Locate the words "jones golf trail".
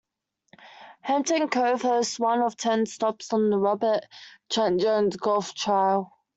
4.81-6.11